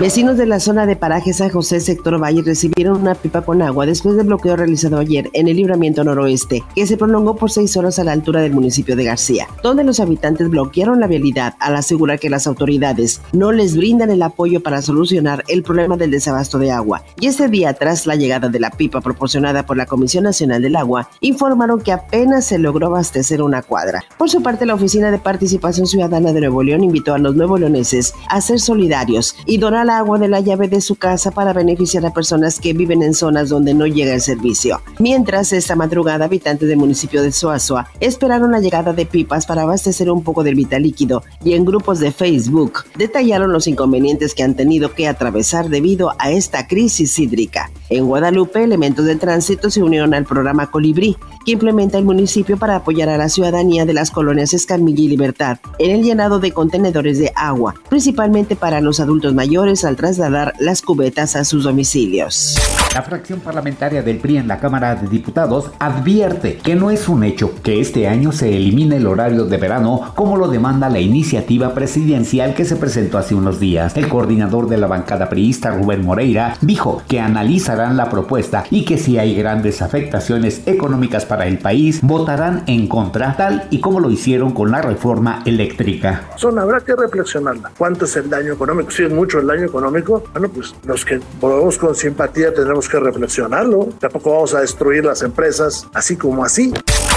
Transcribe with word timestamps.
Vecinos 0.00 0.36
de 0.36 0.46
la 0.46 0.58
zona 0.58 0.86
de 0.86 0.96
paraje 0.96 1.32
San 1.32 1.50
José, 1.50 1.78
sector 1.78 2.20
Valle, 2.20 2.42
recibieron 2.42 3.00
una 3.00 3.14
pipa 3.14 3.42
con 3.42 3.62
agua 3.62 3.86
después 3.86 4.16
del 4.16 4.26
bloqueo 4.26 4.56
realizado 4.56 4.98
ayer 4.98 5.30
en 5.34 5.46
el 5.46 5.56
libramiento 5.56 6.02
noroeste, 6.02 6.64
que 6.74 6.88
se 6.88 6.96
prolongó 6.96 7.36
por 7.36 7.52
seis 7.52 7.76
horas 7.76 8.00
a 8.00 8.04
la 8.04 8.10
altura 8.10 8.40
del 8.40 8.52
municipio 8.52 8.96
de 8.96 9.04
García, 9.04 9.46
donde 9.62 9.84
los 9.84 10.00
habitantes 10.00 10.50
bloquearon 10.50 10.98
la 10.98 11.06
vialidad 11.06 11.54
al 11.60 11.76
asegurar 11.76 12.18
que 12.18 12.28
las 12.28 12.48
autoridades 12.48 13.20
no 13.32 13.52
les 13.52 13.76
brindan 13.76 14.10
el 14.10 14.22
apoyo 14.22 14.64
para 14.64 14.82
solucionar 14.82 15.44
el 15.46 15.62
problema 15.62 15.96
del 15.96 16.10
desabasto 16.10 16.58
de 16.58 16.72
agua. 16.72 17.04
Y 17.20 17.28
este 17.28 17.46
día, 17.46 17.72
tras 17.74 18.04
la 18.04 18.16
llegada 18.16 18.48
de 18.48 18.58
la 18.58 18.70
pipa 18.70 19.00
proporcionada 19.00 19.64
por 19.64 19.76
la 19.76 19.86
Comisión 19.86 20.24
Nacional 20.24 20.60
del 20.60 20.74
Agua, 20.74 21.08
informaron 21.20 21.80
que 21.80 21.92
apenas 21.92 22.46
se 22.46 22.58
logró 22.58 22.88
abastecer 22.88 23.40
una 23.42 23.62
cuadra. 23.62 24.02
Por 24.18 24.28
su 24.28 24.42
parte, 24.42 24.66
la 24.66 24.74
Oficina 24.74 25.12
de 25.12 25.18
Participación 25.18 25.86
Ciudadana 25.86 26.32
de 26.32 26.40
Nuevo 26.40 26.64
León 26.64 26.82
invitó 26.82 27.14
a 27.14 27.18
los 27.18 27.36
nuevo 27.36 27.58
leoneses 27.58 28.12
a 28.28 28.40
ser 28.40 28.58
solidarios 28.58 29.36
y 29.46 29.58
donar 29.58 29.83
agua 29.90 30.18
de 30.18 30.28
la 30.28 30.40
llave 30.40 30.68
de 30.68 30.80
su 30.80 30.96
casa 30.96 31.30
para 31.30 31.52
beneficiar 31.52 32.04
a 32.06 32.12
personas 32.12 32.60
que 32.60 32.72
viven 32.72 33.02
en 33.02 33.14
zonas 33.14 33.48
donde 33.48 33.74
no 33.74 33.86
llega 33.86 34.14
el 34.14 34.20
servicio. 34.20 34.80
Mientras 34.98 35.52
esta 35.52 35.76
madrugada, 35.76 36.24
habitantes 36.24 36.68
del 36.68 36.78
municipio 36.78 37.22
de 37.22 37.32
Soazua 37.32 37.88
esperaron 38.00 38.52
la 38.52 38.60
llegada 38.60 38.92
de 38.92 39.06
pipas 39.06 39.46
para 39.46 39.62
abastecer 39.62 40.10
un 40.10 40.22
poco 40.22 40.44
del 40.44 40.54
vital 40.54 40.82
líquido 40.82 41.22
y 41.44 41.54
en 41.54 41.64
grupos 41.64 42.00
de 42.00 42.12
Facebook 42.12 42.84
detallaron 42.96 43.52
los 43.52 43.66
inconvenientes 43.66 44.34
que 44.34 44.42
han 44.42 44.54
tenido 44.54 44.92
que 44.92 45.08
atravesar 45.08 45.68
debido 45.68 46.12
a 46.18 46.30
esta 46.30 46.66
crisis 46.66 47.18
hídrica. 47.18 47.70
En 47.90 48.06
Guadalupe, 48.06 48.62
elementos 48.62 49.04
del 49.04 49.18
tránsito 49.18 49.70
se 49.70 49.82
unieron 49.82 50.14
al 50.14 50.24
programa 50.24 50.70
Colibrí, 50.70 51.16
que 51.44 51.52
implementa 51.52 51.98
el 51.98 52.04
municipio 52.04 52.56
para 52.56 52.76
apoyar 52.76 53.08
a 53.08 53.18
la 53.18 53.28
ciudadanía 53.28 53.84
de 53.84 53.92
las 53.92 54.10
colonias 54.10 54.54
Escamilla 54.54 55.02
y 55.02 55.08
Libertad 55.08 55.58
en 55.78 55.90
el 55.90 56.02
llenado 56.02 56.40
de 56.40 56.52
contenedores 56.52 57.18
de 57.18 57.32
agua, 57.34 57.74
principalmente 57.88 58.56
para 58.56 58.80
los 58.80 59.00
adultos 59.00 59.34
mayores 59.34 59.73
al 59.82 59.96
trasladar 59.96 60.54
las 60.60 60.82
cubetas 60.82 61.34
a 61.34 61.44
sus 61.44 61.64
domicilios. 61.64 62.54
La 62.94 63.02
fracción 63.02 63.40
parlamentaria 63.40 64.04
del 64.04 64.18
PRI 64.18 64.36
en 64.36 64.46
la 64.46 64.60
Cámara 64.60 64.94
de 64.94 65.08
Diputados 65.08 65.72
advierte 65.80 66.58
que 66.58 66.76
no 66.76 66.92
es 66.92 67.08
un 67.08 67.24
hecho 67.24 67.50
que 67.60 67.80
este 67.80 68.06
año 68.06 68.30
se 68.30 68.56
elimine 68.56 68.98
el 68.98 69.08
horario 69.08 69.46
de 69.46 69.56
verano 69.56 70.12
como 70.14 70.36
lo 70.36 70.46
demanda 70.46 70.88
la 70.88 71.00
iniciativa 71.00 71.74
presidencial 71.74 72.54
que 72.54 72.64
se 72.64 72.76
presentó 72.76 73.18
hace 73.18 73.34
unos 73.34 73.58
días. 73.58 73.96
El 73.96 74.08
coordinador 74.08 74.68
de 74.68 74.76
la 74.76 74.86
bancada 74.86 75.28
priista, 75.28 75.72
Rubén 75.72 76.04
Moreira, 76.04 76.56
dijo 76.60 77.02
que 77.08 77.18
analizarán 77.18 77.96
la 77.96 78.08
propuesta 78.08 78.62
y 78.70 78.84
que 78.84 78.96
si 78.96 79.18
hay 79.18 79.34
grandes 79.34 79.82
afectaciones 79.82 80.62
económicas 80.66 81.26
para 81.26 81.48
el 81.48 81.58
país, 81.58 81.98
votarán 82.00 82.62
en 82.68 82.86
contra, 82.86 83.36
tal 83.36 83.66
y 83.70 83.80
como 83.80 83.98
lo 83.98 84.08
hicieron 84.08 84.52
con 84.52 84.70
la 84.70 84.82
reforma 84.82 85.42
eléctrica. 85.46 86.28
Son, 86.36 86.56
habrá 86.60 86.78
que 86.78 86.94
reflexionarla. 86.94 87.72
¿Cuánto 87.76 88.04
es 88.04 88.14
el 88.14 88.30
daño 88.30 88.52
económico? 88.52 88.92
Si 88.92 89.02
es 89.02 89.10
mucho 89.10 89.40
el 89.40 89.48
daño 89.48 89.64
económico, 89.64 90.22
bueno, 90.32 90.48
pues 90.48 90.76
los 90.84 91.04
que 91.04 91.20
volvemos 91.40 91.76
con 91.76 91.96
simpatía 91.96 92.54
tendremos 92.54 92.83
que 92.88 93.00
reflexionarlo. 93.00 93.88
Tampoco 93.98 94.32
vamos 94.32 94.54
a 94.54 94.60
destruir 94.60 95.04
las 95.04 95.22
empresas 95.22 95.86
así 95.92 96.16
como 96.16 96.44
así. 96.44 96.72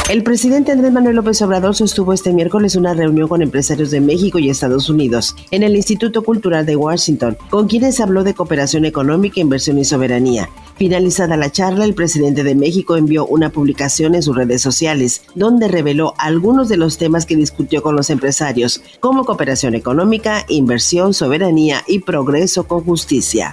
El 0.09 0.23
presidente 0.23 0.71
Andrés 0.71 0.93
Manuel 0.93 1.17
López 1.17 1.41
Obrador 1.41 1.75
sostuvo 1.75 2.13
este 2.13 2.31
miércoles 2.31 2.77
una 2.77 2.93
reunión 2.93 3.27
con 3.27 3.41
empresarios 3.41 3.91
de 3.91 3.99
México 3.99 4.39
y 4.39 4.49
Estados 4.49 4.89
Unidos 4.89 5.35
en 5.51 5.63
el 5.63 5.75
Instituto 5.75 6.23
Cultural 6.23 6.65
de 6.65 6.77
Washington, 6.77 7.37
con 7.49 7.67
quienes 7.67 7.99
habló 7.99 8.23
de 8.23 8.33
cooperación 8.33 8.85
económica, 8.85 9.41
inversión 9.41 9.77
y 9.79 9.83
soberanía. 9.83 10.49
Finalizada 10.77 11.35
la 11.35 11.51
charla, 11.51 11.83
el 11.83 11.93
presidente 11.93 12.45
de 12.45 12.55
México 12.55 12.95
envió 12.95 13.25
una 13.25 13.49
publicación 13.49 14.15
en 14.15 14.23
sus 14.23 14.37
redes 14.37 14.61
sociales, 14.61 15.23
donde 15.35 15.67
reveló 15.67 16.13
algunos 16.17 16.69
de 16.69 16.77
los 16.77 16.97
temas 16.97 17.25
que 17.25 17.35
discutió 17.35 17.81
con 17.81 17.97
los 17.97 18.09
empresarios, 18.09 18.81
como 19.01 19.25
cooperación 19.25 19.75
económica, 19.75 20.45
inversión, 20.47 21.13
soberanía 21.13 21.83
y 21.85 21.99
progreso 21.99 22.65
con 22.65 22.85
justicia. 22.85 23.51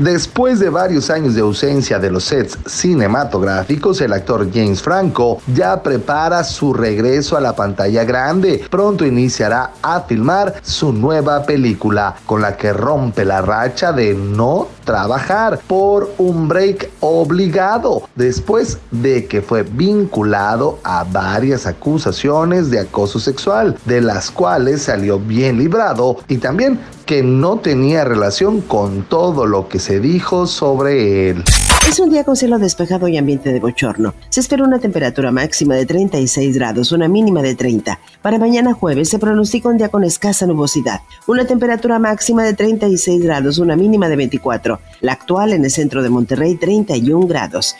Después 0.00 0.58
de 0.58 0.70
varios 0.70 1.10
años 1.10 1.34
de 1.34 1.42
ausencia 1.42 1.98
de 1.98 2.10
los 2.10 2.24
sets 2.24 2.56
cinematográficos, 2.64 4.00
el 4.00 4.14
actor 4.14 4.48
James 4.50 4.80
Franco 4.80 5.42
ya 5.54 5.82
prepara 5.82 6.42
su 6.42 6.72
regreso 6.72 7.36
a 7.36 7.40
la 7.42 7.54
pantalla 7.54 8.02
grande. 8.04 8.64
Pronto 8.70 9.04
iniciará 9.04 9.72
a 9.82 10.00
filmar 10.00 10.54
su 10.62 10.94
nueva 10.94 11.42
película, 11.42 12.16
con 12.24 12.40
la 12.40 12.56
que 12.56 12.72
rompe 12.72 13.26
la 13.26 13.42
racha 13.42 13.92
de 13.92 14.14
no 14.14 14.68
trabajar 14.90 15.60
por 15.68 16.12
un 16.18 16.48
break 16.48 16.90
obligado, 16.98 18.08
después 18.16 18.78
de 18.90 19.26
que 19.26 19.40
fue 19.40 19.62
vinculado 19.62 20.80
a 20.82 21.04
varias 21.04 21.64
acusaciones 21.64 22.72
de 22.72 22.80
acoso 22.80 23.20
sexual, 23.20 23.78
de 23.84 24.00
las 24.00 24.32
cuales 24.32 24.82
salió 24.82 25.20
bien 25.20 25.58
librado 25.58 26.16
y 26.26 26.38
también 26.38 26.80
que 27.06 27.22
no 27.22 27.58
tenía 27.58 28.02
relación 28.02 28.62
con 28.62 29.04
todo 29.04 29.46
lo 29.46 29.68
que 29.68 29.78
se 29.78 30.00
dijo 30.00 30.48
sobre 30.48 31.30
él. 31.30 31.44
Es 31.90 31.98
un 31.98 32.08
día 32.08 32.22
con 32.22 32.36
cielo 32.36 32.60
despejado 32.60 33.08
y 33.08 33.16
ambiente 33.16 33.52
de 33.52 33.58
bochorno. 33.58 34.14
Se 34.28 34.38
espera 34.38 34.62
una 34.62 34.78
temperatura 34.78 35.32
máxima 35.32 35.74
de 35.74 35.86
36 35.86 36.54
grados, 36.54 36.92
una 36.92 37.08
mínima 37.08 37.42
de 37.42 37.56
30. 37.56 37.98
Para 38.22 38.38
mañana 38.38 38.74
jueves 38.74 39.08
se 39.08 39.18
pronostica 39.18 39.70
un 39.70 39.76
día 39.76 39.88
con 39.88 40.04
escasa 40.04 40.46
nubosidad. 40.46 41.00
Una 41.26 41.46
temperatura 41.46 41.98
máxima 41.98 42.44
de 42.44 42.54
36 42.54 43.24
grados, 43.24 43.58
una 43.58 43.74
mínima 43.74 44.08
de 44.08 44.14
24. 44.14 44.78
La 45.00 45.14
actual 45.14 45.52
en 45.52 45.64
el 45.64 45.70
centro 45.72 46.04
de 46.04 46.10
Monterrey, 46.10 46.54
31 46.54 47.26
grados. 47.26 47.74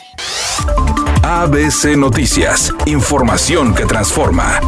ABC 1.23 1.95
Noticias. 1.95 2.73
Información 2.87 3.73
que 3.73 3.85
transforma. 3.85 4.59